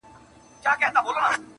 ٫عبدالباري 0.65 1.13
جهاني٫ 1.17 1.47